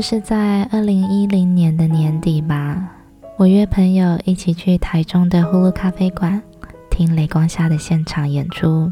[0.00, 2.88] 约是在二零一零年的年底吧，
[3.36, 6.40] 我约朋友一起去台中的呼噜咖啡馆
[6.88, 8.90] 听雷光夏的现场演出。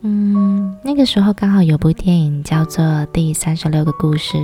[0.00, 4.38] 嗯，那个时候刚好有部电影叫做《第三十六个故事》。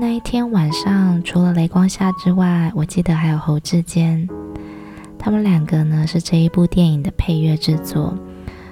[0.00, 4.28] 那一天晚上，除了雷光夏之外，我记得还有侯志坚，
[5.16, 8.12] 他们两个呢是这一部电影的配乐制作，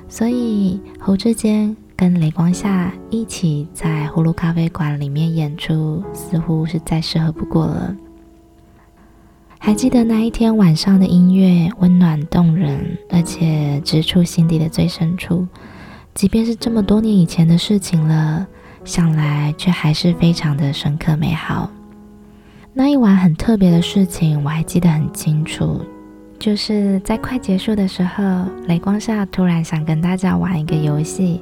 [0.09, 7.95] 所以侯志坚跟雷光夏一起在葫芦咖啡馆里面演出，似乎是再适合不过了。
[9.57, 15.47] 还记得那一天晚上的音乐温暖动人，而且直触心底的最深处，
[16.13, 18.45] 即便是这么多年以前的事情了。
[18.85, 21.71] 想来却还是非常的深刻美好。
[22.75, 25.81] 那一晚很特别的事情，我还记得很清楚，
[26.37, 28.25] 就是在快结束的时候，
[28.67, 31.41] 雷光夏突然想跟大家玩一个游戏，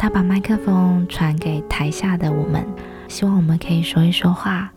[0.00, 2.66] 他把麦克风传给台下的我们，
[3.06, 4.72] 希望我们可以说一说话，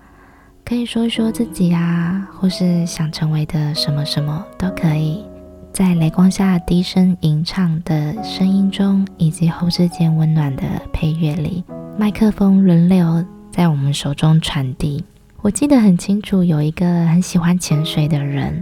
[0.66, 5.24] 可以说一说自己啊，或是想成为的什么什么都可以。
[5.72, 11.64] 在雷光下低声吟唱的声音中，以及后置间温暖的配乐里。
[11.98, 15.06] 麦克风轮流在我们手中传递。
[15.40, 18.62] 我记得很清楚，有一个很喜欢潜水的人，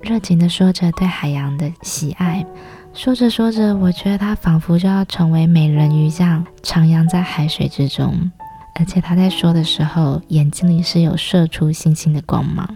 [0.00, 2.44] 热情地说着对海洋的喜爱。
[2.92, 8.30] 说着说着，我觉得他仿佛就要成为美人鱼这样徜徉在海水之中。
[8.78, 12.68] 而且他在说的时候，眼睛里是有射出星星的光芒。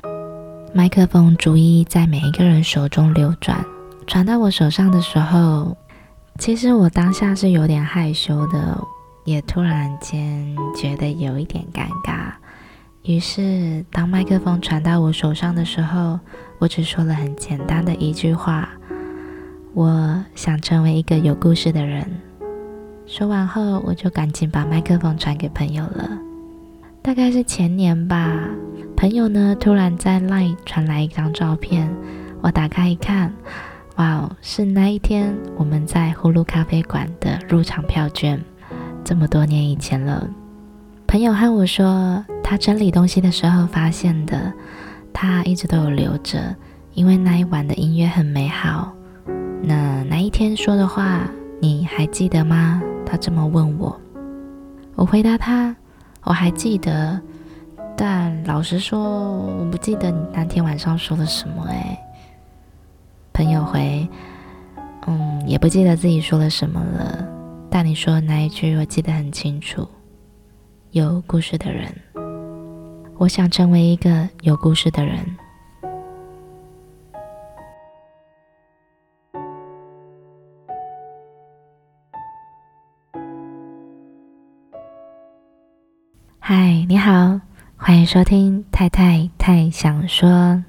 [0.73, 3.65] 麦克风逐一在每一个人手中流转，
[4.07, 5.77] 传到我手上的时候，
[6.39, 8.79] 其实我当下是有点害羞的。
[9.25, 12.33] 也突然间觉得有一点尴尬，
[13.05, 16.21] 于是当麦克风传到我手上的时候，
[16.59, 18.69] 我只说了很简单的一句话
[19.75, 22.07] ：“我想成为一个有故事的人。”
[23.07, 26.09] 说完后，我就赶紧把麦克风传给朋友了。
[27.03, 28.49] 大概是前年吧，
[28.97, 31.87] 朋友呢突然在 LINE 传来一张照片，
[32.41, 33.31] 我打开一看，
[33.97, 38.43] 哇哦，是那一天我们在呼噜咖啡馆的入场票券。
[39.05, 40.27] 这么多年以前了，
[41.07, 44.51] 朋友和我说，他整理东西的时候发现的，
[45.13, 46.57] 他一直都有留着，
[46.95, 48.95] 因为那一晚的音乐很美好。
[49.67, 51.27] 那那一天说的话，
[51.61, 52.83] 你还记得吗？
[53.07, 53.99] 他这么问我，
[54.95, 55.75] 我回答他，
[56.23, 57.21] 我还记得，
[57.97, 61.65] 但老实说，我不记得你那天晚上说了什么。
[61.69, 61.99] 哎，
[63.33, 64.07] 朋友回，
[65.07, 67.27] 嗯，也不记得自己说了什么了。
[67.71, 69.89] 但你说的那一句，我记得很清楚。
[70.91, 71.91] 有故事的人，
[73.17, 75.19] 我想成为一个有故事的人。
[86.47, 87.41] 嗨，你好，
[87.75, 90.63] 欢迎收听太太太想说。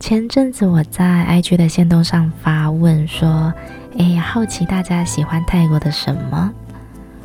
[0.00, 3.54] 前阵子我在 IG 的线动上发问说。
[3.96, 6.52] 哎，好奇大家喜欢泰国的什么？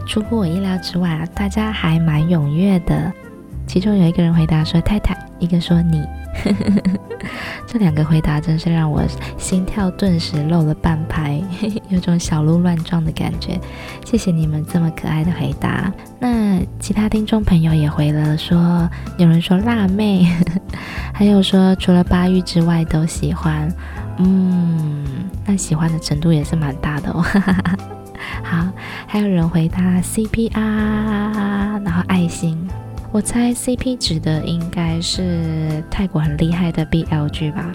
[0.05, 3.11] 出乎我意料之外，大家还蛮踊跃的。
[3.73, 5.99] 其中有一个人回答说“太太”，一个说“你”。
[7.65, 9.01] 这两个回答真是让我
[9.35, 11.41] 心跳顿时漏了半拍，
[11.89, 13.59] 有种小鹿乱撞的感觉。
[14.05, 15.91] 谢谢你们这么可爱的回答。
[16.19, 20.27] 那其他听众朋友也回了说，有人说辣妹，
[21.11, 23.67] 还有说除了巴玉之外都喜欢。
[24.19, 25.03] 嗯，
[25.47, 27.25] 那喜欢的程度也是蛮大的哦。
[28.43, 28.67] 好，
[29.07, 32.55] 还有人回答 CPR，然后爱心。
[33.13, 37.71] 我猜 CP 指的应该是泰国很厉害的 BL 剧吧。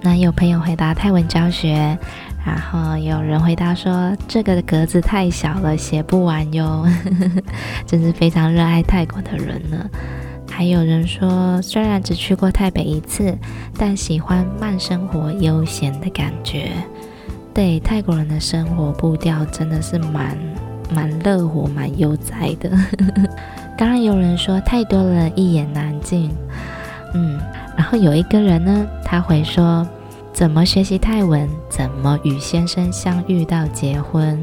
[0.00, 1.96] 那有朋友回答泰文教学，
[2.44, 6.84] 然后有人回答说这个的格子太小了，写不完哟。
[7.86, 9.88] 真是非常热爱泰国的人呢。
[10.50, 13.38] 还有人说，虽然只去过台北一次，
[13.78, 16.72] 但喜欢慢生活、悠闲的感觉。
[17.54, 20.36] 对，泰国人的生活步调真的是蛮
[20.92, 22.68] 蛮乐活、蛮悠哉的。
[23.82, 26.30] 当然有人说太多人一言难尽。
[27.14, 27.36] 嗯，
[27.76, 29.84] 然后有一个人呢，他会说：
[30.32, 31.48] 怎么学习泰文？
[31.68, 34.38] 怎么与先生相遇到结婚？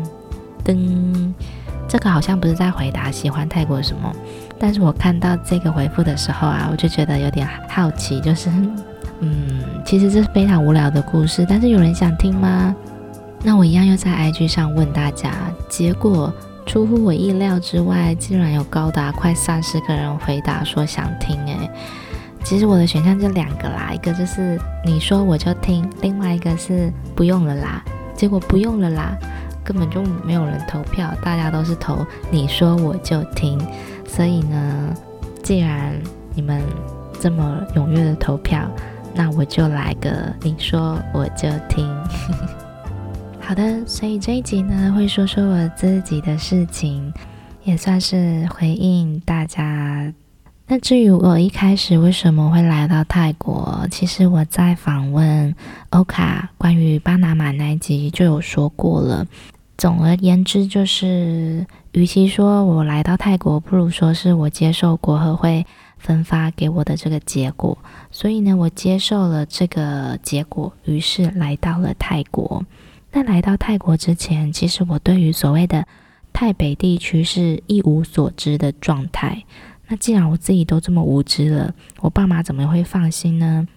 [0.66, 1.34] 噔，
[1.88, 4.14] 这个好像不是在回答喜欢泰国什么。
[4.60, 8.50] 但是我看到这个回复的时候啊，我就觉得有点好奇，就是，
[9.22, 12.76] 嗯，其实这是非常无聊的故事，但是有人想听吗？
[13.42, 15.32] 那我一样又在 IG 上问大家，
[15.70, 16.30] 结果
[16.70, 21.36] 出乎我意料之外，竟然有高达快三十个人回答说想听。
[21.48, 21.68] 诶，
[22.44, 27.84] 其实我的选项就两个啦，一个就是你说我就听，另外一个是不用了啦。
[28.14, 29.18] 结果不用了啦，
[29.64, 33.60] 根本就没有人投票，大家都是投你说我就听。
[34.06, 34.94] 所以呢，
[35.42, 36.00] 既然
[36.36, 36.62] 你们
[37.20, 38.70] 这么踊跃的投票，
[39.16, 41.92] 那我就来个你说我就听。
[43.50, 47.12] 好的，所以这一集呢，会说说我自己的事情，
[47.64, 50.14] 也算是回应大家。
[50.68, 55.56] 那至于我一开始为什么会来到泰国，其实我在访问
[55.90, 59.26] 欧卡关于巴拿马那一集就有说过了。
[59.80, 65.66] 总而言之，就是与其说我来到泰国，不如说是我接受国合会
[65.98, 67.76] 分发给我的这个结果。
[68.12, 72.64] 所以呢，我接受了这个结果，于是来到了泰国。
[73.12, 75.86] 在来到泰国之前，其实我对于所谓的
[76.32, 79.44] 泰北地区是一无所知的状态。
[79.88, 83.68] 那既然我自己都这么无知了，我爸妈怎么会放心呢？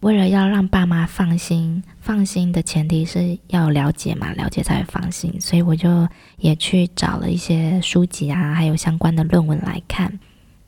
[0.00, 5.40] 为了要让爸妈放心，放心的前提是要了解嘛，了解才会放心。
[5.40, 6.08] 所以我就
[6.38, 10.18] 也去找了一些书籍啊，还有相关的论文来看。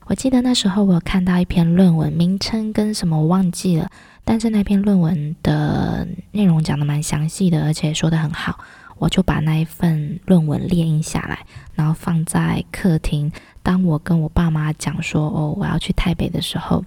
[0.05, 3.89] 我记得那时候我看到一篇论文，名称跟什么我忘记了。
[4.27, 8.59] 但是那篇论文的内容讲得蛮详细的，而且说得很好，
[8.97, 11.39] 我就把那一份论文列印下来，
[11.75, 13.31] 然后放在客厅。
[13.61, 16.83] 当我跟我爸妈讲说哦，我要去台北的时候，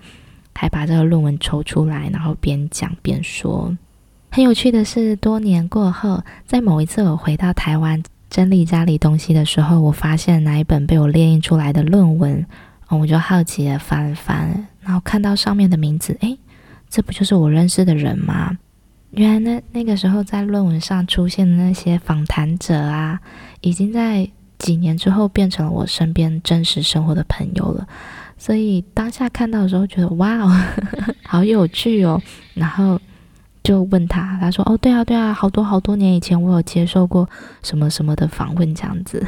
[0.53, 3.75] 还把这个论文抽出来，然后边讲边说。
[4.31, 12.45] 很有趣的是，多年过后，在某一次我回到台湾整理家里东西的时候，我发现那一本被我列印出来的论文，
[12.89, 16.37] 我就好奇的翻翻，然后看到上面的名字，诶。
[16.89, 18.57] 这不就是我认识的人吗？
[19.11, 23.19] 原来那那个时候在论文上出现的那些访谈者啊，
[23.63, 27.89] 已经在几年之后变成了我身边真实生活的朋友了。
[28.37, 30.51] 所以当下看到的时候，觉得哇哦，
[31.25, 32.21] 好有趣哦。
[32.55, 33.01] 然后
[33.65, 37.29] 就问他，他说：“哦，对啊，对啊，好多好多年以前我有接受过
[37.63, 39.27] 什么什么的访问，这样子。”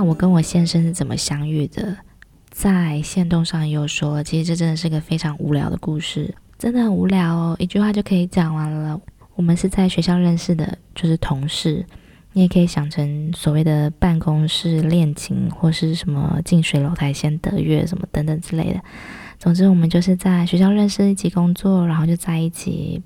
[0.00, 1.94] 那我跟我先生是怎么相遇的？
[2.50, 8.98] 在线动上也有说，其实这真的是个非常无聊的故事，真的很无聊哦，一句话就可以讲完了。
[9.34, 11.84] 我们是在学校认识的，就是同事，
[12.32, 18.80] 你也可以想成所谓的办公室恋情，或是什么近水楼台先得月什么等等之类的。
[19.38, 23.02] 总之，我们就是在学校认识，一起工作，然后就在一起，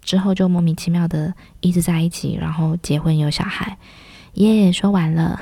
[0.00, 3.76] 之后就莫名其妙的一直在一起，然后结婚有小孩。
[4.36, 5.38] 耶，yeah, 说完了。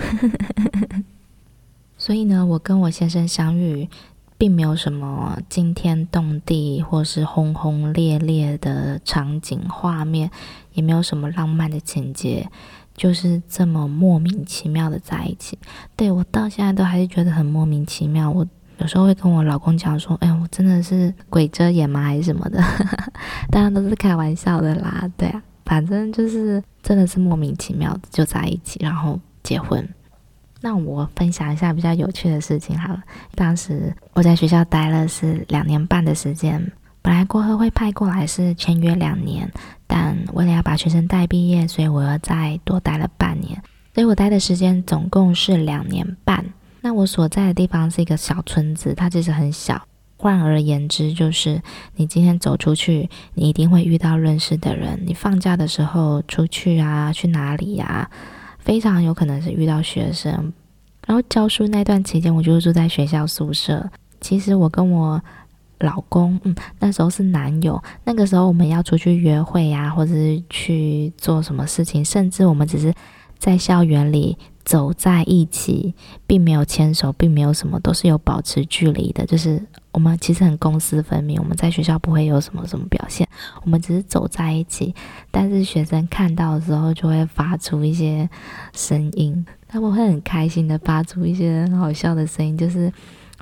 [1.97, 3.89] 所以呢，我跟我先生相遇，
[4.37, 10.31] 并没有什么惊天动地或是轰轰烈烈的场景画面，
[10.75, 12.49] 也没有什么浪漫的情节，
[12.95, 15.59] 就是这么莫名其妙的在一起。
[15.97, 18.31] 对，我到现在都还是觉得很莫名其妙。
[18.31, 18.47] 我
[18.79, 22.03] 有时候会跟我老公讲说：“哎，我真的是鬼遮眼吗？
[22.03, 22.63] 还是什么的？”
[23.51, 25.11] 当然都是开玩笑的啦。
[25.17, 25.43] 对啊。
[25.65, 29.87] 反正就是真的是莫名其妙就在一起，然后结婚。
[30.61, 33.03] 那我分享一下比较有趣的事情好了。
[33.35, 36.73] 当时我在学校待了是两年半的时间，
[37.03, 39.51] 本来国合会派过来是签约两年，
[39.87, 43.63] 但为了要把学生带毕业，所以我又再多待了半年，
[43.95, 46.43] 所以我待的时间总共是两年半。
[46.81, 49.87] 那我所在的地方是一个小村子，它其实很小。
[50.25, 51.61] 换而言之，就是
[51.97, 54.99] 你今天走出去，你一定会遇到认识的人。
[55.05, 58.11] 你放假的时候出去啊，去哪里呀、
[58.59, 60.51] 非常有可能是遇到学生。
[61.07, 63.91] 然后教书那段期间，我就住在学校宿舍。
[64.23, 65.21] 其实我跟我
[65.81, 67.79] 老公，嗯，那时候是男友。
[68.05, 72.95] 那个时候我们要出去约会呀、或者是去做什么事情，甚至我们只是
[73.37, 75.95] 在校园里走在一起，
[76.27, 79.63] 并没有牵手，并没有什么，都是有保持距离的，就是。
[79.95, 83.29] 我们其实很公私分明，我们在学校不会有什么什么表现，
[83.63, 84.93] 我们只是走在一起。
[85.31, 88.29] 但是学生看到的时候就会发出一些
[88.73, 92.93] 声音，他们会很开心的发出一些很好笑的声音，就是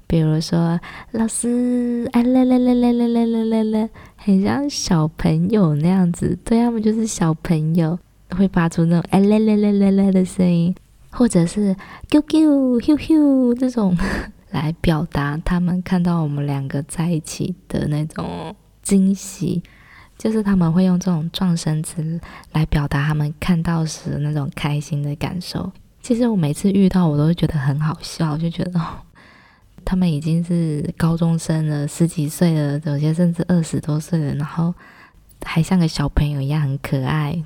[0.07, 0.79] 比如说
[1.13, 7.99] 老师哎嘞嘞嘞嘞嘞嘞嘞嘞，很像小朋友那样子，对，他们就是小朋友
[8.29, 10.75] 会发出那种哎嘞嘞嘞嘞嘞的声音，
[11.13, 11.77] 或者是
[12.11, 13.97] QQ 咻咻这种。
[14.53, 19.63] 来表达他们看到我们两个在一起的那种惊喜，
[20.19, 22.21] 就是他们会用这种撞声词
[22.53, 25.73] 来表达他们看到时那种开心的感受。
[26.03, 28.79] 其实我每次遇到，我都会觉得很好笑，就觉得，
[29.87, 34.75] 他们已经是高中生了，十几岁了，有些甚至二十多岁了，然后
[35.47, 37.43] 还像个小朋友一样很可爱。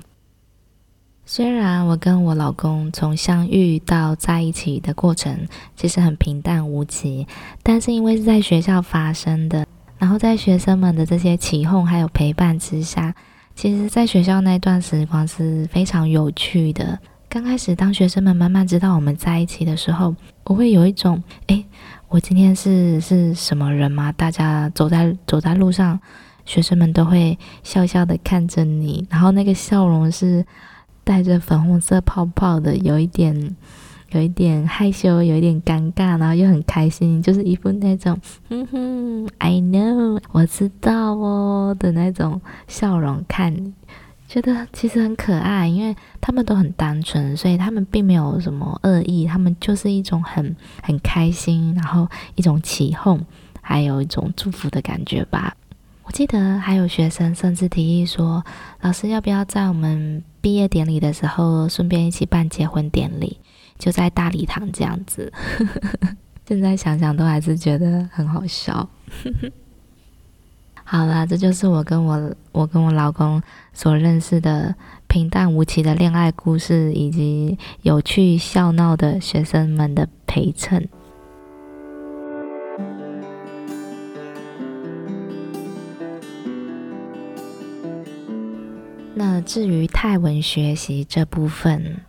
[1.29, 5.37] 虽然我跟我老公从相遇到在一起的过程
[5.75, 7.27] 其实很平淡无奇，
[7.61, 9.67] 但是因为是在学校发生的，
[9.97, 13.13] 然后在学生们的这些起哄还有陪伴之下，
[13.53, 16.97] 其实，在学校那段时光是非常有趣的。
[17.27, 20.15] 刚开始，当学生们慢慢知道我们在一起的时候，
[20.45, 21.65] 我会有一种，诶，
[22.07, 24.13] 我今天是是什么人吗？
[24.13, 25.99] 大家走在走在路上，
[26.45, 30.45] 学生们都会笑笑的看着你，然后那个笑容是
[31.07, 33.55] 带着粉红色泡泡的，有一点
[34.09, 43.73] 有一点害羞，有一点尴尬，然后又很开心，就是一副那种，哼哼，I know，我知道哦的那种笑容看。
[44.27, 53.21] 觉得其实很可爱，因为他们都很单纯，所以他们并没有什么恶意，他们就是一种很很开心，然后一种起哄，
[53.61, 55.55] 还有一种祝福的感觉吧。
[56.07, 58.41] 我记得还有学生甚至提议说
[58.79, 63.37] ：“老师要不要在我们毕业典礼的时候顺便一起办结婚典礼，
[63.77, 65.31] 就在大礼堂这样子。
[66.47, 68.89] ”现在想想都还是觉得很好笑。
[70.85, 74.73] 好了，这就是我跟我我跟我老公所认识的
[75.07, 80.87] 平淡无奇的恋爱故事，以及有趣笑闹的学生们的陪衬。
[89.19, 92.01] 那至于泰文学习这部分，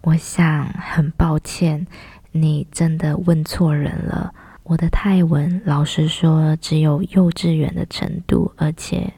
[0.00, 1.86] 我想很抱歉，
[2.32, 4.34] 你真的问错人了。
[4.64, 9.12] 我的泰文，老实说，只有幼稚园的程度，而且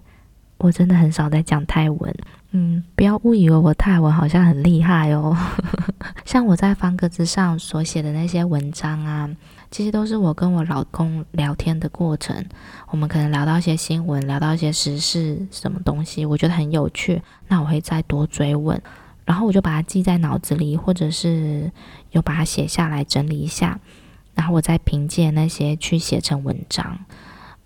[0.59, 2.15] 我真的很少在讲泰文。
[2.53, 5.37] 嗯，不要误以为我泰文好像很厉害哦。
[6.25, 9.29] 像我在方格子上所写的那些文章啊，
[9.71, 12.43] 其实都是我跟我老公聊天的过程。
[12.89, 18.81] 我们可能聊到一些新闻，聊到一些时事什么东西，我觉得很有趣，那我会再多追问，
[19.27, 21.71] 然后我就把它记在脑子里，或者是
[22.13, 23.79] 有把它写下来整理一下。
[24.35, 26.97] 然后我再凭借那些去写成文章，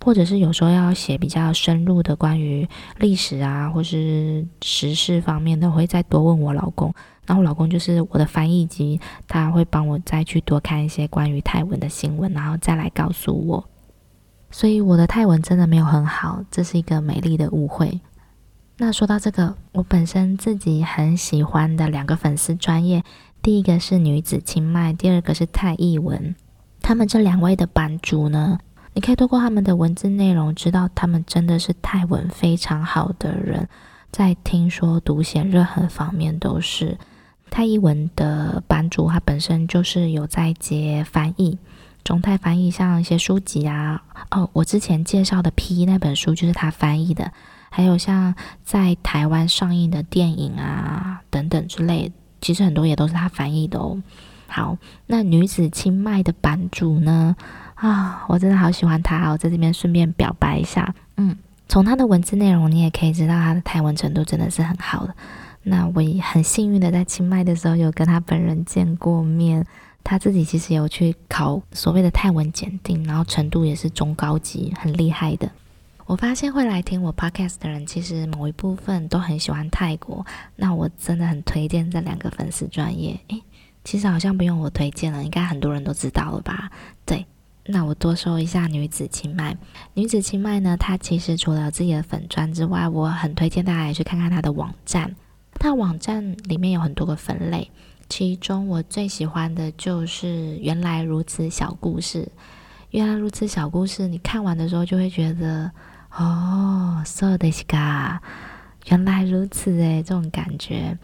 [0.03, 2.67] 或者是有时候要写比较深入的关于
[2.99, 6.93] 历史啊，或是时事方面的，会再多问我老公。
[7.25, 13.63] 然后我老公就是我的翻译机，他会帮我再去多看一些关于泰文的新闻，然后再来告诉我。
[14.51, 18.01] 所以我的泰文真的没有很好，这是一个美丽的误会。
[18.77, 23.01] 那说到这个，我本身自己很喜欢的两个粉丝专业，
[23.41, 26.35] 第一个是女子清迈，第二个是泰译文。
[26.81, 28.59] 他们这两位的版主呢，
[28.93, 33.67] 你可以透过他们的文字内容，知道他们真的是泰文非常好的人，
[34.11, 36.97] 在听说读写任何方面都是。
[37.49, 41.57] 泰译文的版主，他本身就是有在接翻译，
[42.03, 47.31] 中泰翻译，像一些书籍啊，哦，我之前介绍的 P 那本书就是他翻译的，
[47.69, 48.33] 还有像
[48.63, 54.01] 在台湾上映的电影啊等等之类，其实很多也都是他翻译的哦。
[54.47, 57.35] 好，那女子清迈的版主呢？
[57.83, 60.95] 啊，我真的好喜欢她，我在这边顺便表白一下。
[61.17, 61.35] 嗯，
[61.67, 65.13] 从他的文字内容，你也可以知道他的泰文程度真的是很好的。
[65.63, 69.65] 那我也很幸运的在清迈的时候有跟他本人见过面，
[70.01, 75.51] 他自己其实有去考所谓的泰文检定，然后程度也是中高级，很厉害的。
[76.05, 80.25] 我发现会来听我 podcast 的人，其实某一部分都很喜欢泰国，
[80.55, 83.19] 那我真的很推荐这两个粉丝专业。
[83.27, 83.43] 诶。
[83.83, 86.71] 其实好像不用我推荐了，应该很多人都知道了吧？
[87.05, 87.25] 对，
[87.65, 89.55] 那我多说一下女子清迈。
[89.93, 95.15] 女子清迈呢，它其实除了自己的粉专之外，我很推荐大家也去看看它的网站。
[95.53, 97.71] 它网站里面有很多个分类，
[98.09, 102.27] 其中我最喜欢的就是“原来如此”小故事。
[102.91, 105.71] 原来如此小故事，你看完的时候就会觉得，
[106.15, 108.19] 哦，so this guy，
[108.87, 110.97] 原来如此诶，这种感觉。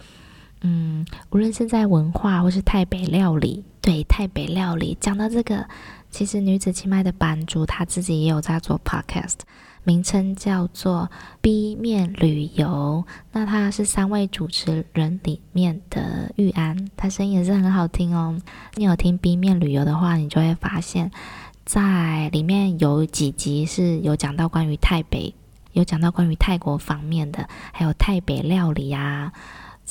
[0.62, 5.66] 嗯，无论是在文化或是泰北料理，对，泰北料理，讲到这个，
[6.10, 9.36] 其实女子清迈的版主她自己也有在做 podcast，
[9.84, 11.10] 名称叫做
[11.42, 13.06] B 面旅游。
[13.32, 18.40] 那她是三位主持人里面的玉安，她声音也是很好听哦。
[18.76, 21.12] 你有听 B 面旅游的话，你就会发现，
[21.66, 25.34] 在里面有几集是有讲到关于泰北，
[25.74, 29.32] 有讲到关于泰国方面的，还有泰北料理啊。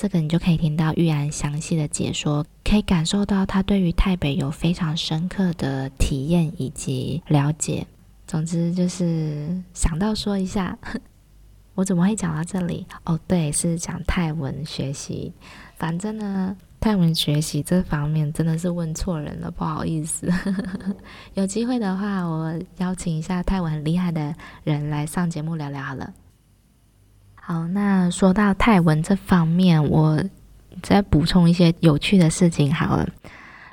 [0.00, 7.84] 这个你就可以听到玉安详细的解说，可以感受到他对于泰北有非常深刻的体验以及了解。
[8.24, 10.78] 总之就是想到说一下，
[11.74, 12.86] 我怎么会讲到这里？
[13.06, 15.32] 哦，对，是讲泰文学习。
[15.76, 20.32] 反正呢，泰文学习这方面真的是问错人了，不好意思。
[21.34, 26.14] 有机会的话，我邀请一下泰文很厉害的人来上节目聊聊好了。
[27.50, 30.22] 好，那说到泰文这方面，我
[30.82, 33.08] 再补充一些有趣的事情好了。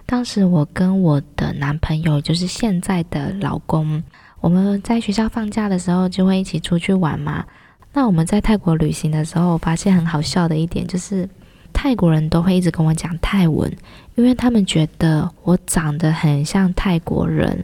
[0.06, 4.02] 当时我跟我的男朋友，就是现在的老公，
[4.40, 7.44] 我们在学校放假的时候就会一起出去玩嘛。
[7.92, 11.28] 那我们在泰国旅行的时候，我发现很好笑的一点就是，
[11.74, 13.70] 泰国人都会一直跟我讲泰文，
[14.16, 17.62] 因为他们觉得我长得很像泰国人，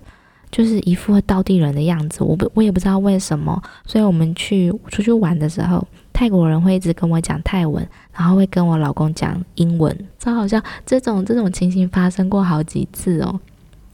[0.51, 2.21] 就是一副道地人的样子。
[2.21, 3.63] 我不，我也不知道为什么。
[3.85, 5.87] 所以我们去出去玩的时候，
[6.21, 10.61] 泰国人会一直跟我讲泰文，然后会跟我老公讲英文，超好笑。
[10.85, 13.39] 这种这种情形发生过好几次哦，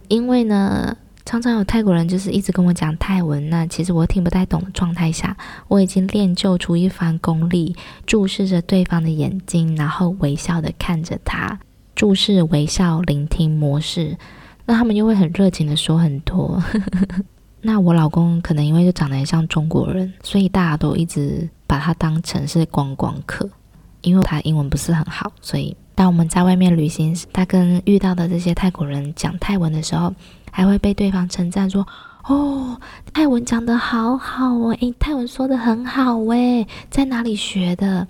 [0.09, 0.97] 因为呢。
[1.23, 5.35] 常常有泰国人就是一直跟我讲泰文，那其实我听不太懂的状态下，
[5.67, 11.59] 我已经练就出一番功力，注视着对方的眼睛，然后微笑的看着他，
[11.95, 14.17] 注视、微笑、聆听模式，
[14.65, 16.61] 那他们又会很热情的说很多。
[17.61, 23.49] 那我老公可能因为就长得很像中国人，所以大家都一直把他当成是观光客，
[24.01, 30.13] 因为他英文不是很好，所以当我们在外面旅行，他跟遇到的这些泰国人讲泰文的时候。
[30.49, 31.85] 还会被对方称赞说
[32.25, 32.79] ：“哦，
[33.13, 38.07] 泰文讲得好好哦，诶，泰文说得很好诶，在哪里学的？”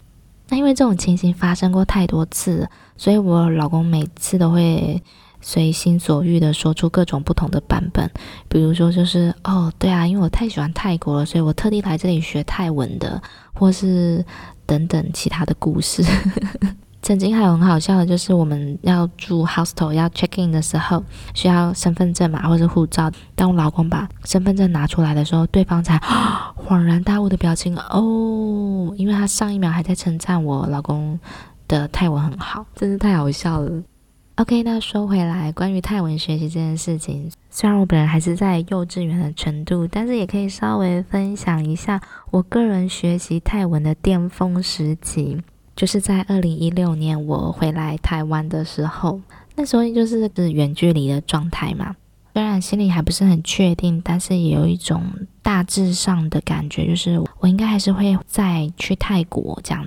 [0.48, 5.04] 那因为这种情形发生过太多次，所以我老公每次都会
[5.48, 8.12] 随心所欲地说出各种不同的版本。
[8.50, 13.22] 比如说，就是哦，对啊，因为我太喜欢泰国了，所以我特地来这里学泰文的，
[13.54, 14.26] 或是
[14.66, 16.04] 等等其他的故事。
[17.02, 21.02] 曾经还有很好笑的，就是我们要住 hostel 要 check in 的时候，
[21.34, 23.10] 需要身份证嘛，或者护照。
[23.34, 25.98] 当我老公把身份证拿出来的时候，对方才
[26.68, 31.18] 恍然大悟的表情哦，因为他上一秒还在称赞我老公
[31.70, 33.82] 的泰文很好，真是太好笑了。
[34.38, 45.42] OK，那说回来，关于泰文学习这件事情，虽然我本人还是在幼稚园的程度，但是也可以稍微分享一下我个人学习泰文的巅峰时期。
[45.76, 49.20] 就是在二零一六年我回来台湾的时候，
[49.56, 51.96] 那时候就是是远距离的状态嘛，
[52.36, 55.02] 虽然心里还不是很确定，但是也有一种
[55.42, 59.84] 大致上的感觉，就是我应该还是会再去泰国这样，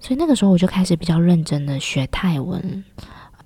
[0.00, 2.82] 所以那个时候我就开始比较认真的学泰文，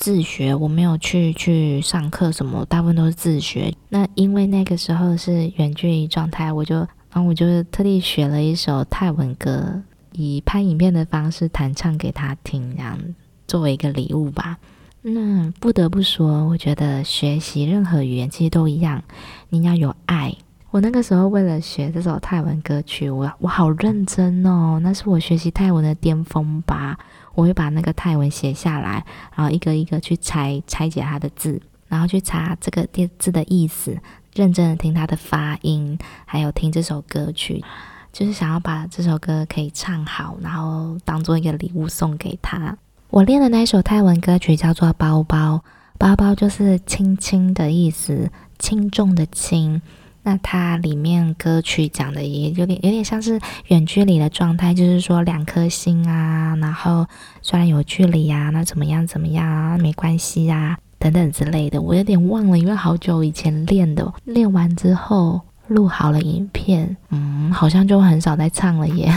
[0.01, 3.73] 自学，我没有去去上课什么，大部分都是自学。
[3.91, 9.83] 那因为那个时候是远距离状态，我就然后我就特地学了一首泰文歌。
[10.13, 12.99] 以拍影片的方式弹唱给他听，这样
[13.47, 14.57] 作为一个礼物吧。
[15.03, 19.03] 那不得不说，我觉得学习任何语言其实都一样，
[19.51, 20.35] 你要有爱。
[20.71, 26.99] 我那个时候为了学这首泰文歌曲，我我好认真哦，那是我学习泰文的巅峰吧。
[27.35, 32.87] 我会把那个泰文写下来，然后一个一个去拆拆解它的字，然后去查这个
[33.19, 33.97] 字的意思，
[34.35, 37.65] 认真的听它的发音，还有听这首歌曲。
[38.13, 42.77] 就是想要把这首歌可以唱好，然后当做一个礼物送给他。
[43.09, 45.63] 我练的那首泰文歌曲叫做《包包》，
[45.97, 49.81] 包包就是轻轻的意思，轻重的轻。
[50.23, 57.07] 那它里面歌曲讲的也有点有点像是远距离的状态，就是说两颗心啊，然后
[57.43, 61.81] 虽然有距离啊，那怎么样怎么样啊，没关系啊，等等之类的。
[61.81, 65.41] 我有点忘了，因为好久以前练的，练完之后。
[65.71, 69.09] 录好了影片，嗯，好像就很少再唱了耶。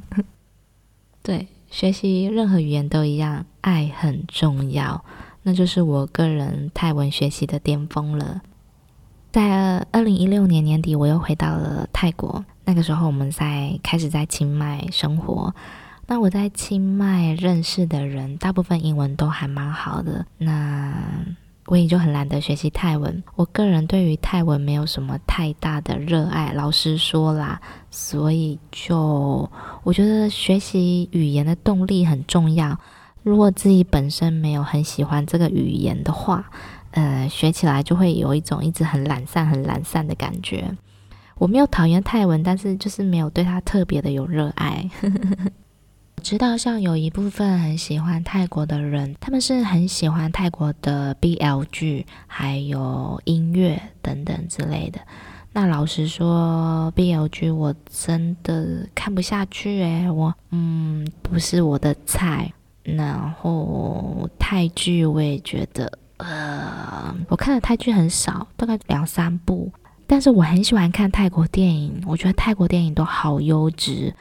[1.24, 5.02] 对，学习任何语言都一样，爱很重要，
[5.44, 8.42] 那就是我个人泰文学习的巅峰了。
[9.32, 15.54] 在二零一六年年底，我又回到了泰国，那个时候我们在开始在清迈生活。
[16.06, 20.26] 那我在清迈认识的人，大部分英文都还蛮好的。
[20.36, 20.92] 那
[21.64, 27.58] 我也就很懒得学习泰文，我个人对于泰文没有什么太大的热爱，老实说啦，
[27.90, 29.50] 所以就
[29.82, 32.78] 我觉得学习语言的动力很重要。
[33.22, 36.50] 如果自己本身没有很喜欢这个语言的话，
[36.92, 40.70] 呃，学起来就会有一种一直很懒散、很懒散的感觉。
[41.36, 44.88] 我没有讨厌泰文，但是就是没有对它特别的有热爱。
[46.16, 55.00] 我知道像有一部分很喜欢泰国的人，他们是很喜欢泰国的 BL 剧，还有音乐等等之类的。
[55.52, 62.52] 那老实说，BL 剧我真的看不下去诶，我嗯不是我的菜。
[62.84, 69.70] 然后泰剧我也觉得，呃，我看的泰剧很少，大概两三部。
[70.06, 74.14] 但是我很喜欢看泰国电影，我觉得泰国电影都好优质。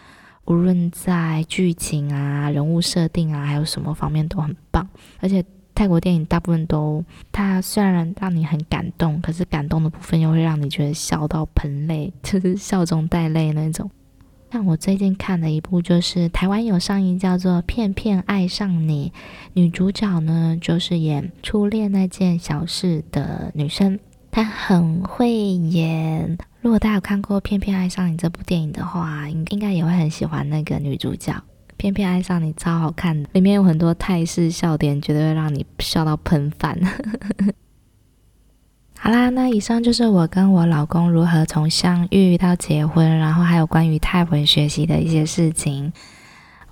[0.46, 4.88] 无论在剧情啊、人物设定啊，还有什么方面都很棒。
[5.20, 5.44] 而且
[5.76, 13.90] 泰国电影大部分都，它虽然让你很感动，可是感动的部分又会让你觉得笑到喷泪， 就是笑中带泪那种。
[14.52, 19.14] 像我最近看的一部，就是台湾有上映叫做《骗骗爱上你》，
[19.54, 23.98] 女主角呢就是演初恋那件小事的女生。
[24.30, 26.38] 她很会演。
[26.60, 31.32] 如果大家有看过《偏偏爱上你》这部电影的话，应应该也会很喜欢那个女主角。
[31.78, 36.78] 《偏偏爱上你》超好看的，里面有很多泰式笑点，绝对会让你笑到喷饭。
[39.04, 45.92] 好啦，那以上就是我跟我老公如何从相遇到结婚，然后还有关于泰文学习的一些事情。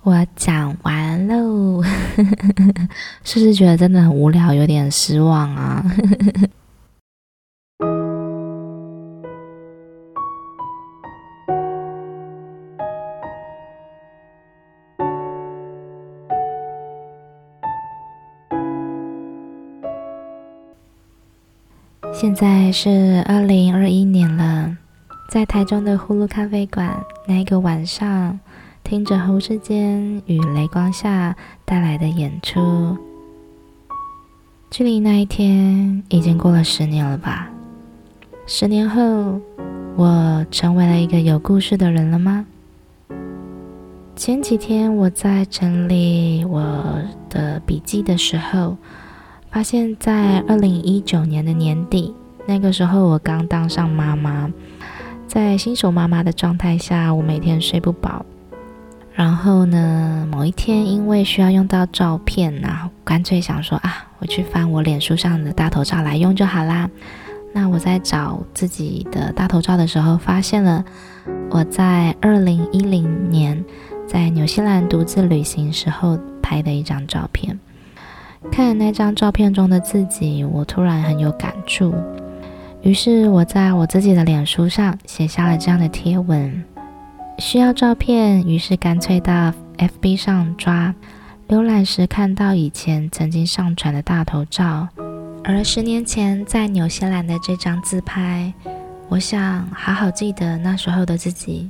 [0.04, 1.82] 我讲完喽，
[3.24, 5.84] 是不是觉得真的很无聊，有点失望啊？
[22.20, 24.76] 现在是二零二一年了，
[25.30, 28.38] 在台中的呼噜咖啡馆，那一个晚上，
[28.84, 32.94] 听着侯世坚与雷光夏带来的演出，
[34.70, 37.48] 距离那一天已经过了十年了吧？
[38.44, 39.40] 十年后，
[39.96, 42.44] 我成为了一个有故事的人了吗？
[44.14, 48.76] 前几天我在整理我的笔记的时候。
[49.50, 52.14] 发现，在二零一九年的年底，
[52.46, 54.48] 那个时候我刚当上妈妈，
[55.26, 58.24] 在新手妈妈的状态下，我每天睡不饱。
[59.12, 66.88] 然后呢，某一天因为需要用到照片，然后干脆想说啊，我去翻我脸书上的大头照来用就好啦。
[67.52, 70.84] 那我在找自己的大头照的时候，发现了
[71.50, 73.62] 我在二零一零年
[74.06, 77.58] 在纽西兰独自旅行时候拍的一张照片。
[78.50, 81.94] 看那张照片中的自己，我突然很有感触。
[82.82, 86.64] 于是我在我自己的脸书上写下了这样的贴文：
[87.38, 90.94] 需要照片，于是干脆到 FB 上抓。
[91.48, 94.88] 浏览时看到以前曾经上传的大头照，
[95.44, 98.52] 而十年前在纽西兰的这张自拍，
[99.08, 101.68] 我想好好记得那时候的自己。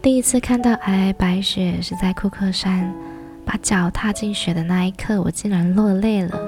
[0.00, 2.92] 第一次看到皑皑白雪是在库克山。
[3.44, 6.38] 把脚踏进雪的那一刻，我竟然落泪了。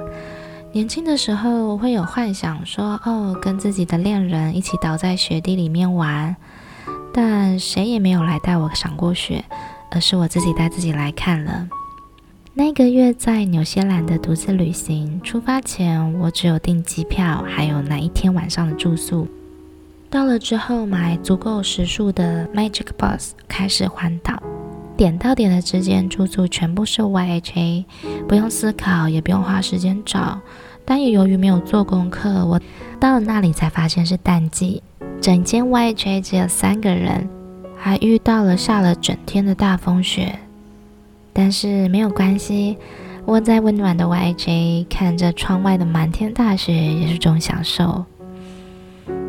[0.72, 6.35] 年轻的时候，会有幻想说，哦，跟自己的恋人一起倒在雪地里面玩，
[7.12, 9.44] 但谁也没有来带我赏过雪，
[9.90, 11.68] 而是我自己带自己来看了。
[12.54, 19.28] 那个月在纽西兰的独自旅行，出发前我只有订机票，还有那一天晚上的住宿。
[20.11, 24.40] 到了之后，买足够时数的 Magic Bus 开始环岛。
[24.96, 27.85] 点到点的之间住宿全部是 YHA，
[28.28, 30.40] 不用思考，也不用花时间找。
[30.85, 32.61] 但也由于没有做功课，我
[33.00, 34.83] 到了那里才发现是淡季，
[35.20, 37.28] 整间 YHA 只有三个人，
[37.76, 40.38] 还遇到了下了整天的大风雪。
[41.33, 42.76] 但是没有关系，
[43.26, 48.04] 窝在温暖的 YHA，看着窗外的满天大雪也是种享受。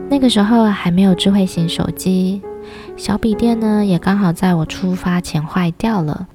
[0.10, 2.42] 那个时候还没有智慧型手机。
[2.96, 6.28] 小笔电呢，也刚好在我出发前坏掉了。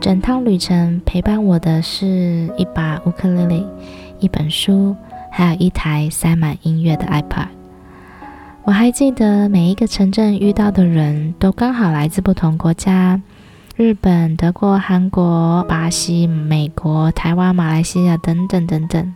[0.00, 3.66] 整趟旅程陪伴我的是一把乌克丽丽、
[4.20, 4.94] 一本书，
[5.32, 7.48] 还有一台塞满音乐的 iPad。
[8.64, 13.20] 我还记得每一个城镇遇到的人都刚好来自不同国家：
[13.76, 19.14] 日本、德国、韩国、巴西、美国、台湾、马来西亚等等等等。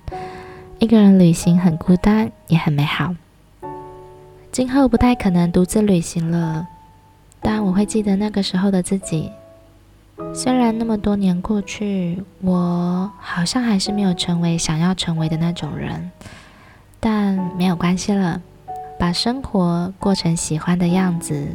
[0.79, 3.14] 一个人旅行很孤单，也很美好。
[4.52, 6.68] 今后不太可能独自旅行了，
[7.40, 9.32] 但我会记得那个时候的自己。
[10.34, 16.10] 虽然那么多年过去，我好像还是没有成为想要成为的那种人，
[17.00, 18.42] 但没有关系了，
[18.98, 21.48] 把生活过成喜欢的样子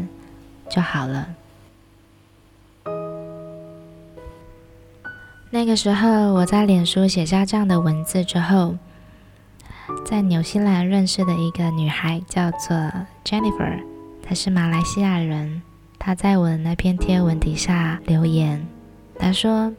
[0.67, 1.27] 就好了。
[5.51, 8.75] 那个时候，我在脸书写下这样的文字之后。
[10.06, 12.69] 在纽西兰认识的一个女孩叫做
[13.23, 13.80] Jennifer，
[14.21, 15.62] 她是马来西亚人。
[16.00, 18.65] 她在我的那篇贴文底下留言，
[19.17, 19.73] 她说：“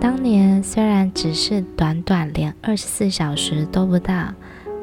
[0.00, 4.34] 当年虽然只是短短连二十四小时都不到，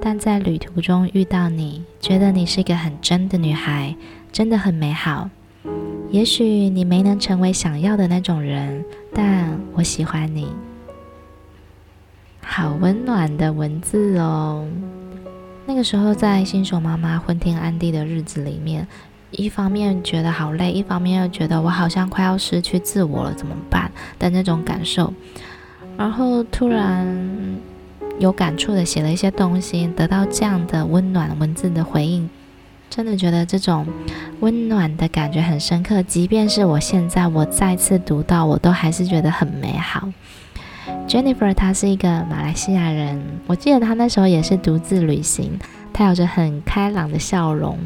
[0.01, 3.95] 但在旅途中遇到你，觉得你是一个很真的女孩，
[4.31, 5.29] 真的很美好。
[6.09, 8.83] 也许你没能成为想要的那种人，
[9.13, 10.47] 但我喜欢你。”
[12.57, 14.67] 好温暖的文字哦！
[15.67, 18.87] 那个时候在新手妈妈昏天暗地的日子里面，
[19.29, 25.13] 一方面觉得好累，一方面又觉得我好像快要失去自我了，怎么办的那种感受。
[25.99, 27.07] 然后突然
[28.17, 32.27] 有感触的写了一些东西，得到这样的温暖文字的回应，
[32.89, 33.85] 真的觉得这种
[34.39, 36.01] 温暖的感觉很深刻。
[36.01, 40.09] 即便是我现在我再次读到，我都还是觉得很美好。
[41.07, 43.17] Jennifer 她是一个马来西亚人，
[43.47, 45.57] 我记得她那时候也是独自旅行，
[45.93, 47.77] 她有着很开朗的笑容。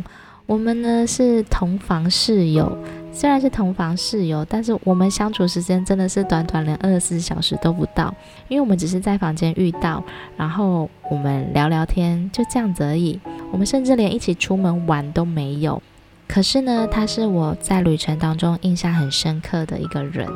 [0.47, 2.75] 我们呢是同房室友，
[3.13, 8.13] 虽然是同房室友，但是我们相处时间真的是短短连二十四小时都不到，
[8.47, 10.03] 因为我们只是在房间遇到，
[10.35, 13.19] 然后我们聊聊天，就这样子而已。
[13.51, 15.81] 我们甚至连一起出门玩都没有。
[16.27, 20.27] 可是呢，他是我在旅程当中印象很深刻的一个人。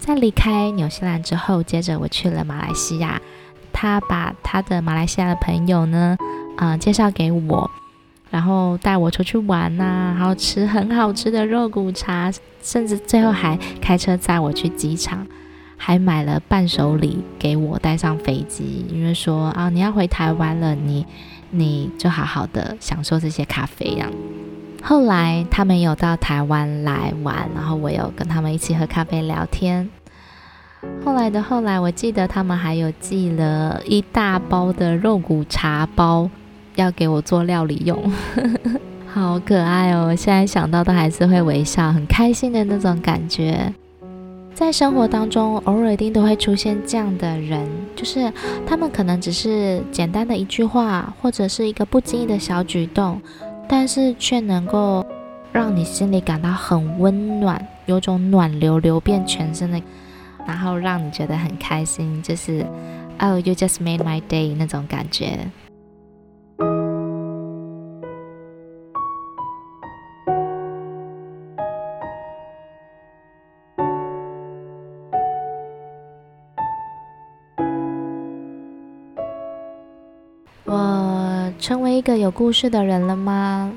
[0.00, 3.20] 在离开纽西兰之后，接着我去了马来西亚，
[3.72, 6.16] 他把他的马来西亚的朋友呢，
[6.56, 7.70] 啊、介绍给我。
[8.30, 12.32] 然后带我出去玩呐、啊，然后吃很好吃的肉骨茶，
[12.62, 15.26] 甚至最后还开车载我去机场，
[15.76, 21.04] 还买了伴手礼给我带上飞机，因为说啊，你要回台湾了，你
[21.50, 24.08] 你就好好的享受这些咖啡呀。
[24.82, 29.88] 后来他们有到台湾来玩，然后我有跟他们一起喝咖啡聊天。
[31.04, 36.30] 后来的后来，我记得他们还有寄了一大包的肉骨茶包。
[36.76, 38.00] 要给我做料理用，
[39.12, 40.14] 好可爱哦！
[40.16, 43.74] 现在想到都还是会微笑，很开心的那种感觉。
[44.54, 48.32] 在生活当中，偶尔一定都会出现这样的人，就是
[48.64, 53.20] 他们可能只是简单的一句话，或者是一个不经意的小举动，
[53.72, 55.06] 但是却能够
[55.52, 59.80] 让你心里感到很温暖，有种暖流流遍全身的，
[60.44, 62.66] 然后让你觉得很开心，就是
[63.20, 65.46] “Oh, you just made my day” 那种感觉。
[82.00, 83.70] 一个有故事的人了吗？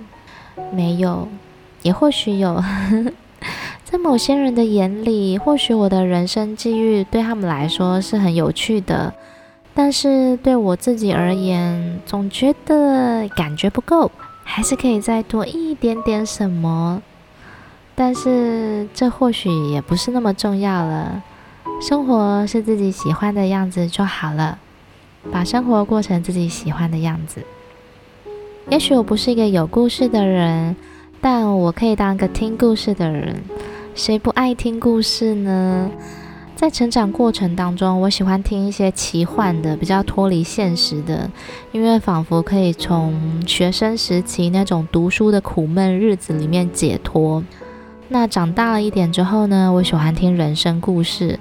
[0.72, 1.28] 没有，
[1.82, 2.64] 也或许有。
[3.84, 9.14] 在某些人的眼里，或许我的人生际遇对他们来说是很有趣的，
[9.74, 14.10] 但是对我自己而言，总觉得感觉不够，
[14.46, 17.04] 还是可以再多一点点什么。
[17.94, 21.22] 但是这或许也不是那么重要了。
[21.82, 24.60] 生活是自己喜欢的样子就好了。
[25.30, 27.46] 把生活过成自己喜欢的样子。
[28.70, 30.76] 也许我不是一个有故事的人，
[31.20, 33.36] 但我可以当个听故事的人。
[33.94, 35.92] 谁不爱听故事呢？
[36.56, 41.30] 在成长过程当中，我喜欢听一些奇幻的、比较脱离现实的，
[41.72, 43.14] 因为仿佛可以从
[43.46, 47.44] 学生时期那种读书的苦闷日子里面解脱。
[48.08, 51.38] 那长大了一点之后呢，我喜欢听人生故事。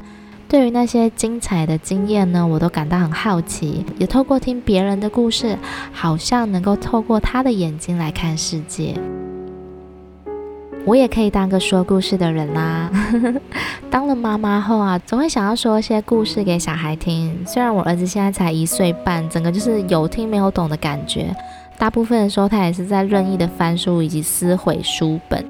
[0.53, 5.57] 对于那些精彩的经验呢，我都感到很好奇，也透过听别人的故事，
[5.95, 8.95] 好像能够透过他的眼睛来看世界。
[10.85, 12.91] 我也可以当个说故事的人啦。
[13.91, 17.35] 当了妈妈后啊，总会想要说一些故事给小孩听。
[17.47, 21.35] 虽然我儿子现在才一岁半，整个就是有听没有懂的感觉，
[21.79, 25.43] 大部分的时候他也是在任意的翻书以及撕毁书本，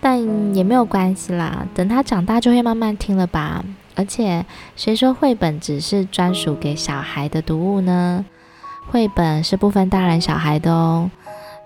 [0.00, 3.64] 但也没有关系啦，等他长大就会慢慢听了吧。
[3.96, 4.44] 而且，
[4.76, 8.24] 谁说绘本只是专属给小孩的读物呢？
[8.90, 11.10] 绘本是不分大人小孩的哦。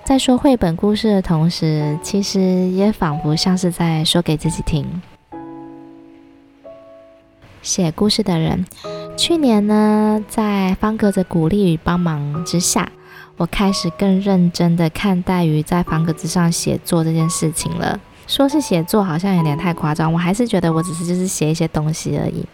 [0.04, 5.02] 在说绘本故事的同时，其实也仿佛像是在说给自己听。
[7.60, 8.64] 写故事的人，
[9.16, 12.90] 去年呢，在方格子鼓励与帮忙之下，
[13.36, 18.00] 我开始更认真的看待于在方格子上写作这件事情了。
[18.28, 22.44] 说是写作好像有点太夸张，我还是觉得我只是就是写一些东西而已。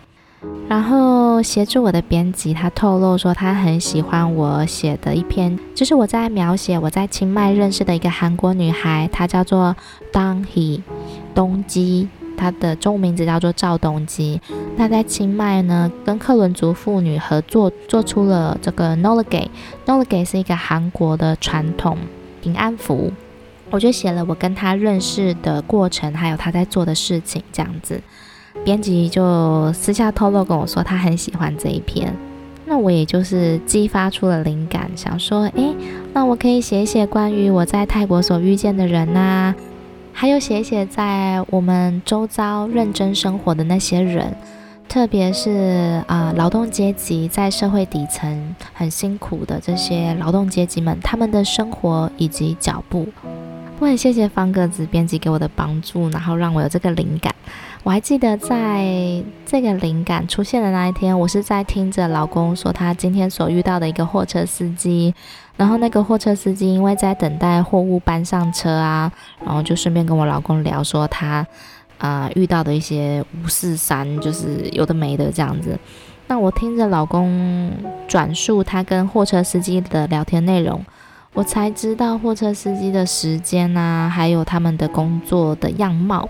[0.69, 9.75] 然后协助我的编辑，他透露说他很喜欢我写的一篇，就是我在描写我在清迈认识的一个韩国女孩，她叫做
[10.13, 10.83] Dong He，
[11.35, 14.41] 东基，她的中文名字叫做赵东基。
[14.77, 21.99] 她在清迈呢，跟克伦族妇女合作，做出了这个 Nolgay，Nolgay 是一个韩国的传统
[22.41, 23.13] 平安符。
[23.75, 28.01] 我就写了我跟他认识的过程，还有他在做的事情，这样子。
[28.65, 32.15] 编辑就私下透露跟我说，他很喜欢这一篇。
[32.67, 35.75] 那我也就是激发出了灵感，想说，诶，
[36.13, 39.53] 那我可以写写关于我在泰国所遇见的人呐，
[40.13, 44.33] 还有写写在我们周遭认真生活的那些人，
[44.89, 53.09] 特别是啊，劳动阶级在社会底层很辛苦的这些劳动阶级们，他们的生活以及脚步。
[53.81, 57.35] 我很谢谢方格子编辑给我的帮助，然后让我有这个灵感。
[57.83, 65.15] 我还记得在这个灵感出现的那一天，我是在听着老公说他今天所遇到的一个货车司机，
[65.57, 69.13] 然后那个货车司机因为在等待货物搬上车啊，
[69.45, 71.47] 然后就顺便跟我老公聊说他
[71.99, 75.79] 啊、呃、遇到的一些五四三，就是有的没的这样子。
[76.27, 77.71] 那我听着老公
[78.09, 80.83] 转述他跟货车司机的聊天内容，
[81.35, 86.29] 我才知道货车司机的时间啊，还有他们的工作的样貌。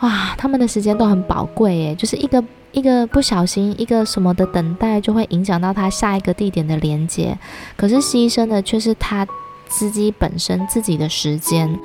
[0.00, 7.36] 哇，他们的时间都很宝贵耶，就是一个一个不小心，一个什么的等待，就会影响到他下一个地点的连接。
[7.76, 9.26] 可是牺牲的却是他
[9.68, 11.78] 司机本身自己的时间。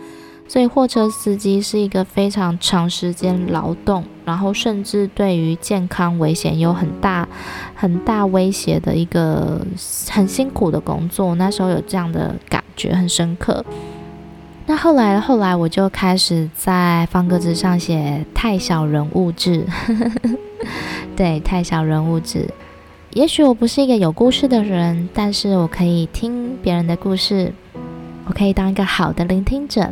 [0.48, 7.28] 所以货车司机是一个非常长时间劳动，然后甚至对于健康危险有很大
[7.74, 9.66] 很大威胁的一个
[10.12, 11.34] 很辛苦的工作。
[11.36, 13.66] 那时候有这样的感觉很深刻。
[14.68, 19.66] 那后来后来我就开始在方格子上写太小人物志，
[21.18, 22.48] 对，太小人物志。
[23.12, 27.54] 也许我不是一个有故事的人，但是我可以听别人的故事，
[28.26, 29.92] 我可以当一个好的聆听者。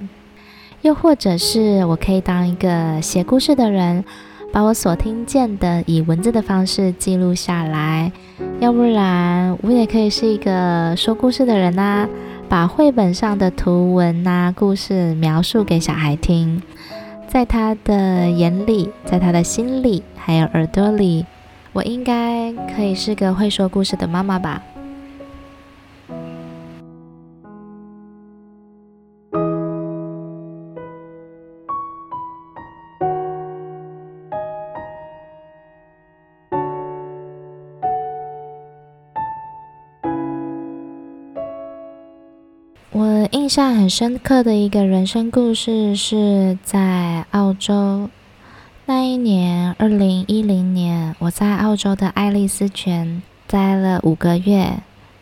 [0.81, 4.03] 又或者是我可以当一个写故事的人，
[4.51, 8.11] 把我所听见的以文字的方式记录下来；
[8.59, 12.07] 要不然，我也可以是一个说故事的人呐、
[12.49, 16.61] 把绘本上的图文呐、故事描述给小孩听，
[17.27, 21.25] 在他的眼里，在他的心里，还有耳朵里，
[21.73, 24.61] 我应该可以是个会说故事的妈妈吧。
[43.51, 48.09] 印象很深刻的一个人生故事是在澳洲
[48.85, 54.77] 那一年，二零一零年，我在澳洲的爱丽丝泉待了五个月。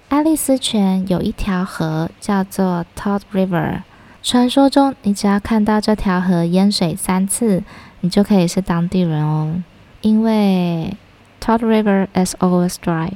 [0.10, 3.82] 爱丽丝泉有一条河叫做 Todd River，
[4.22, 7.64] 传说中你只要看到这条河淹水三次，
[8.02, 9.64] 你就可以是当地人哦，
[10.02, 10.96] 因为
[11.42, 13.10] Todd River is always dry。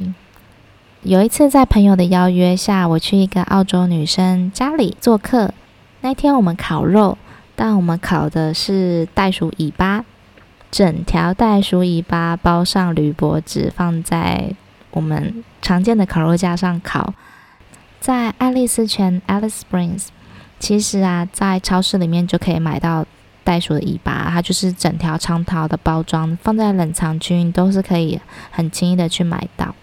[1.05, 5.53] 有一次，在朋友的邀约下，我去一个澳洲女生家里做客。
[5.99, 7.17] 那天我们烤肉，
[7.57, 10.05] 但我们烤的是袋鼠尾巴，
[10.71, 14.53] 整条袋鼠尾巴包上铝箔纸，放在
[14.91, 17.13] 我们常见的烤肉架上烤。
[17.99, 20.07] 在爱丽丝泉 （Alice Springs），
[20.57, 23.05] 其实啊，在超市里面就可以买到
[23.43, 29.75] 袋鼠的尾巴，它就是整条长条的包装，放在冷藏区都是可以很轻易的去买到。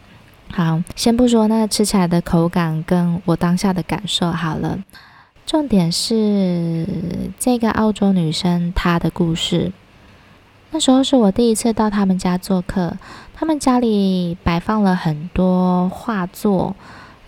[0.52, 4.78] 好，先不说那吃起来的口感跟我当下的感受好了，
[5.46, 6.86] 重点是
[7.38, 9.72] 这个澳洲女生她的故事。
[10.72, 12.96] 那时候是我第一次到他们家做客，
[13.34, 16.74] 他们家里摆放了很多画作，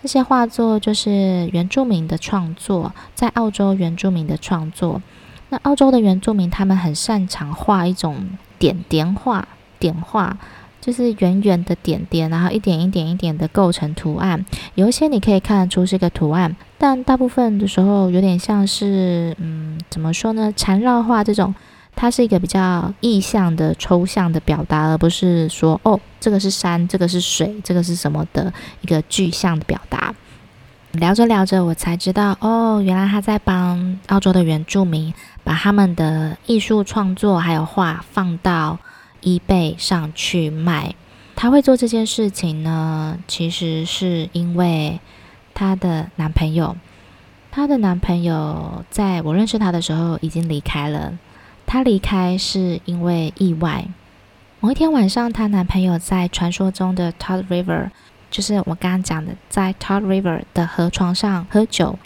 [0.01, 5.01] 那些画作就是原住民的创作，在澳洲原住民的创作。
[5.49, 9.47] 那澳洲的原住民他们很擅长画一种点点画，
[9.79, 10.37] 点画。
[10.83, 14.45] 就是圆圆的点点，然后一点一点一点的构成图案。
[14.75, 20.51] 有一些你可以看得出是一个图案，但大部分的时候有点像是，嗯，怎么说呢？
[20.57, 21.55] 缠绕画这种，
[21.95, 30.13] 它是一个比较意象的、抽象的表达，而不是说哦，这个是山，这个是水，这个是什么的一个具象的表达。
[30.91, 35.13] 聊着聊着，我才知道，哦，原来他在帮澳洲的原住民
[35.45, 38.77] 把他们的艺术创作还有画放到。
[39.23, 40.95] eBay 上去卖，
[41.35, 44.99] 她会做这件事情呢，其实是因为
[45.53, 46.75] 她的男朋友，
[47.51, 51.17] 她的男朋友在我认识他的时候已经离开了。
[51.65, 53.85] 她离开是因为意外。
[54.59, 57.89] 某一天晚上，她男朋友在传说中的 Todd River，
[58.29, 61.97] 就是我刚刚讲的，在 Todd River 的河床上喝酒。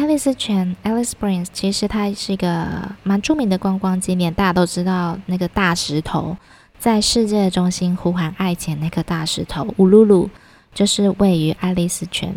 [0.00, 2.66] 爱丽丝泉 （Alice Springs） 其实它是一个
[3.02, 6.38] 蛮著名的观光景点，大家都知道那个大石头
[6.78, 10.30] 在世界的中心呼喊爱情那颗大石头乌鲁鲁，
[10.72, 12.34] 就是位于爱丽丝泉。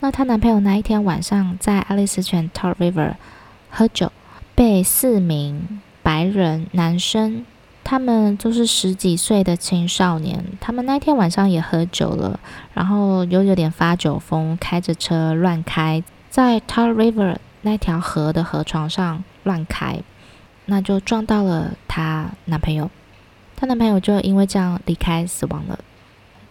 [0.00, 3.16] 那她男朋友那一天晚上在爱丽丝泉 Todd River
[3.68, 4.10] 喝酒，
[4.54, 7.44] 被四名白人男生，
[7.84, 12.40] 他们都是十几岁的青少年，他们那天晚上也喝酒了，
[12.72, 16.02] 然后又有点发酒疯，开着车乱开。
[16.34, 20.00] 在 Todd River 那条河的河床上乱开，
[20.64, 22.90] 那就撞到了她男朋友，
[23.54, 25.78] 她男朋友就因为这样离开死亡了。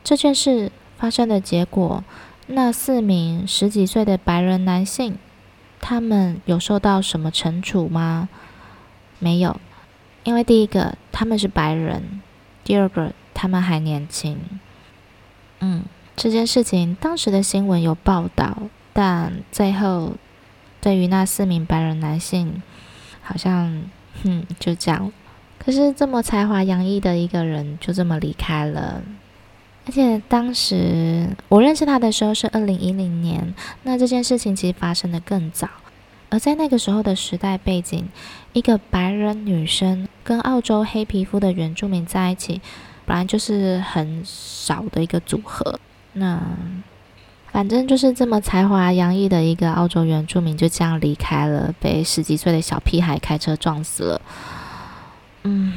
[0.01, 2.01] 这件事发生的结果，
[2.47, 5.17] 那四名十几岁的白人男性，
[5.81, 8.29] 他们有受到什么惩处吗？
[9.19, 9.59] 没有，
[10.23, 12.21] 因为第一个他们是白人，
[12.63, 14.39] 第二个他们还年轻。
[15.59, 15.83] 嗯，
[16.15, 18.57] 这件事情当时的新闻有报道。
[18.93, 20.13] 但最后，
[20.79, 22.61] 对于那四名白人男性，
[23.21, 23.83] 好像，
[24.23, 25.11] 哼，就这样。
[25.57, 29.01] 可是这么才华洋溢的一个人就这么离开了。
[29.85, 35.67] 而且当时我认识他的时候是二零一零年，那这件事情其实发生的更早。
[36.29, 38.09] 而在那个时候的时代背景，
[38.53, 42.61] 一个白人女生跟澳洲黑皮肤的原住民在一起，
[43.05, 45.79] 本来就是很少的一个组合。
[46.13, 46.41] 那
[47.53, 54.21] 反正就是这么才华洋溢的一个澳洲原住民就这样离开了，被十几岁的小屁孩开车撞死了。
[55.43, 55.73] 嗯。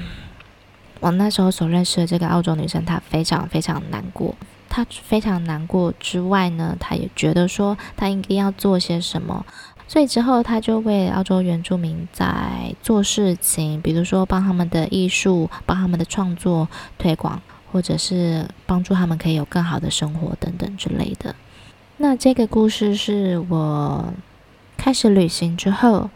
[0.99, 4.35] 我那时候所认识的这个澳洲女生，她非常非常难过。
[4.67, 9.45] 她非常难过之外呢，她也觉得说她应该要做些什么。
[9.87, 16.67] 所以之后，她就为澳洲原住民在做事情，比如说帮他们的艺术、帮他们的创作
[16.97, 21.37] 推广，或者是帮助他们可以有更好的生活等等之类的。
[21.99, 24.13] 那这个故事是我
[24.77, 26.11] 开始旅行之后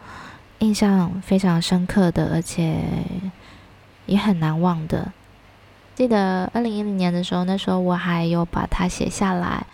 [0.59, 2.79] 印象非常深刻的，而且。
[4.07, 5.13] 也很难忘的。
[5.95, 9.65] 记得二零一零年的时候，那时候我还有把它写下来。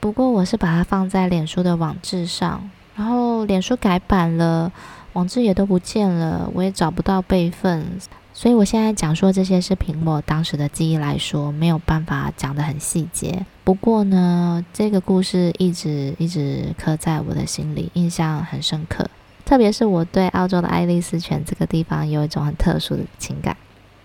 [0.00, 4.72] 不过我是把它放在脸书的网志上，然后脸书改版了，
[5.12, 7.86] 网志也都不见了，我也找不到备份。
[8.32, 13.44] 所以我现在讲述这些是凭我当时的记忆来说，没有办法讲得很细节。
[13.64, 19.08] 不过呢，这个故事一直一直刻在我的心里，印象很深刻。
[19.44, 23.56] 特别是我对澳洲的爱丽丝泉这个地方有一种很特殊的情感，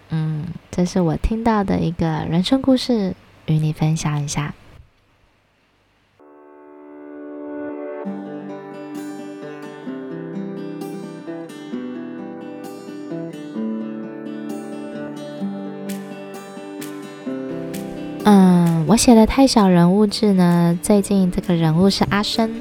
[0.09, 3.15] 嗯，这是我听到的一个人生故事，
[3.45, 4.53] 与你分享一下。
[18.27, 22.59] 嗯，我写的太小人物志呢，最近这个人物是阿生。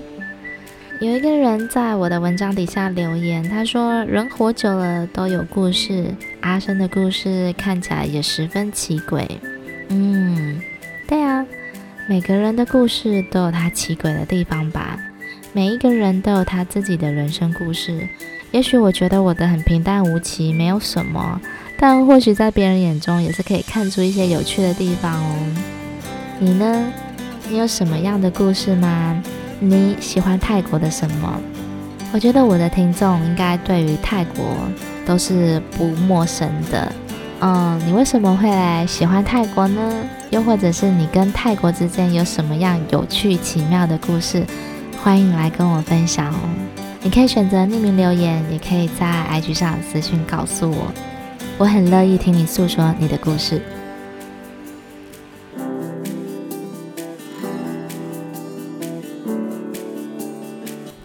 [1.00, 9.26] 有一个人在我的文章底下留言，他说：“人活久了都有故事，阿生的故事看起来也十分奇诡。”
[9.88, 10.60] 嗯，
[11.08, 11.46] 对啊，
[12.10, 14.98] 每个人的故事都有他奇诡的地方吧？
[15.54, 18.06] 每一个人都有他自己的人生故事。
[18.50, 21.40] 也许我觉得我的很平淡无奇，没有什么，
[21.78, 25.36] 但或许在别人眼中也是可以看出一些有趣的地方哦。
[26.38, 26.84] 你呢？
[27.48, 29.22] 你有什么样的故事吗？
[29.60, 31.40] 你喜欢泰国的什么？
[32.12, 34.44] 我觉得我的听众应该对于泰国
[35.04, 36.92] 都是不陌生的。
[37.40, 39.92] 嗯，你为什么会来喜欢泰国呢？
[40.30, 44.44] 又或者是你跟泰国之间有什么样有趣奇妙的故事？
[45.02, 46.38] 欢迎来跟我分享哦。
[47.02, 50.90] 你可以选择匿名留言，也可以在 IG 上私信告诉我，
[51.56, 53.60] 我很乐意听你诉说你的故事。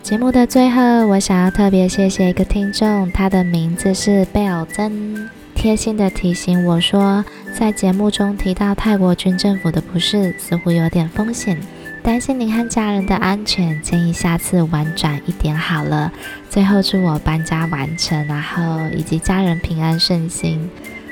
[0.02, 7.24] 节目的最后，我想要特别谢谢一个听众，他的名字是贝尔珍，贴心的提醒我说，
[7.54, 11.60] 在节目中提到泰国军政府的不是，似乎有点风险，
[12.02, 16.12] 担心您和家人的安全，建议下次婉转一点好了。
[16.50, 20.70] 最后祝我搬家完成，然后以及家人平安顺心。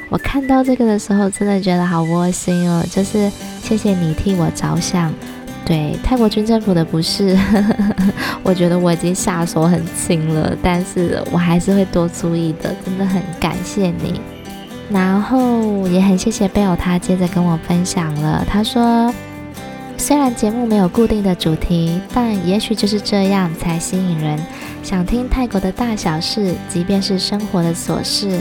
[0.09, 3.29] 我看到这个的时候，真的觉得好窝心哦，就是
[3.61, 5.13] 谢谢你替我着想。
[5.65, 7.37] 对泰国军政府的不是，
[8.41, 14.21] 我觉得我已经下手很轻了，但是我还是会多注意的，真的很感谢你。
[14.89, 19.13] 然后也很谢谢贝尔，他接着跟我分享了，他说，
[20.07, 24.39] 虽然节目没有固定的主题，但也许就是这样才吸引人，
[24.81, 28.39] 想听泰国的大小事，即便是生活的琐事，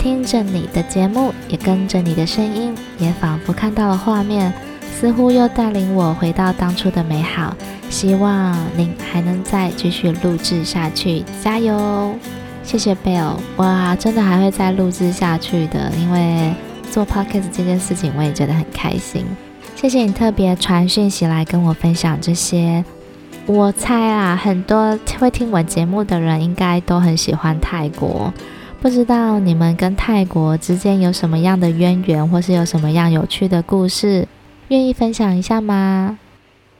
[0.00, 4.52] 听着你的节目，也跟着你的声音，也仿佛看到了画面。
[4.98, 7.56] 似乎又带领我回到当初的美好，
[7.88, 12.16] 希望您还能再继续录制下去，加油！
[12.64, 16.52] 谢谢贝尔，哇，真的还会再录制下去的，因为
[16.90, 19.24] 做 podcast 这件事情我也觉得很开心。
[19.86, 22.84] 谢谢你特别传讯息来跟我分享这些。
[23.46, 28.34] 我猜啊，很多会听我节目的人应该都很喜欢泰国，
[28.82, 34.26] 不知道你们跟泰国之间有什么样的渊源，或是有什么样有趣的故事？
[34.66, 36.18] 愿意分享一下吗？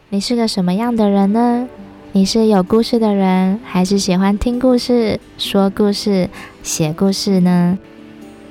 [0.09, 1.69] 你是个什么样的人呢？
[2.11, 6.29] 你是有故事的人，还是喜欢听故事、说故事、
[6.65, 7.79] 写故事呢？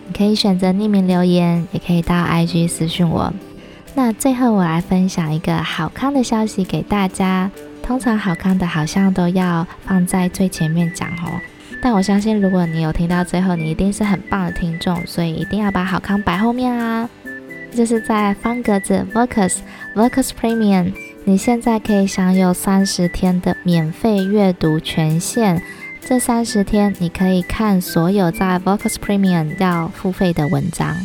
[0.08, 3.34] 你可以选择匿名留言，也可以到 IG 私讯我。
[3.96, 7.50] 那最后我来分享一个好康的消息给大家。
[7.82, 11.40] 通常好康的好像都要放在最前面讲哦，
[11.82, 17.08] 但我相信如果你有听到最后，你一定是很棒的听众，所以一定要把好康摆后面啊。
[17.74, 19.58] 就是在方格子 Vocus
[19.94, 20.94] Vocus Premium，
[21.26, 25.62] 你现在可以享有三十天的免费阅读权限，
[26.02, 30.96] 这三十天你可以看所有在 Vocus Premium 要付费的文章，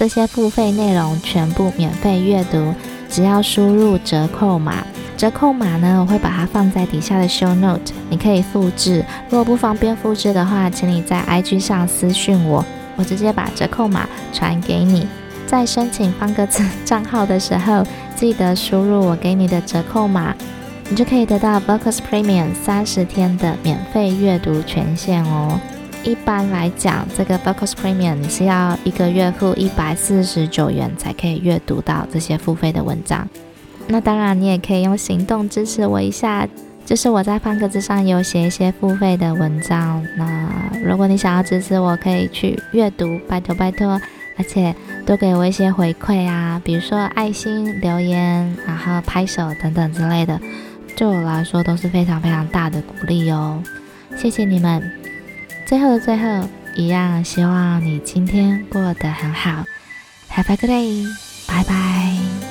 [0.00, 2.74] 这些付费内容全部免费阅读，
[3.10, 4.82] 只要输入折扣码。
[5.14, 9.04] 折扣码呢，我会把它放在底下的 Show Note，你可以复制。
[9.28, 12.64] 如果不方便复制的话，请你在 IG 上私讯我，
[12.96, 15.06] 我直接把折扣码传给你。
[15.46, 17.84] 在申请方格子账号的时候，
[18.16, 20.34] 记得输入我给你的折扣码。
[20.88, 25.60] 你就可以得到 Vocus Premium 三十天的免费阅读权限哦。
[26.02, 33.28] 一般来讲，这个 Focus Premium 你是要一个月付一百四十九元才可以阅读到这些付费的文章。
[33.86, 36.48] 那当然，你也可以用行动支持我一下，
[36.86, 40.02] 就是我在方格子上有写一些付费的文章。
[40.16, 40.48] 那
[40.82, 44.00] 如果你想要支持我，可以去阅读，拜托拜托，
[44.38, 44.74] 而且
[45.04, 50.40] 多给我一些回馈啊，比如说爱心、留言，然后拍手等等之类的。
[50.96, 53.62] 对我来说都是非常非常大的鼓励哦，
[54.16, 54.99] 谢谢你们。
[55.70, 59.64] 最后的最后，一样希望你今天过得很好。
[60.28, 61.06] Have a good day，
[61.46, 62.49] 拜拜。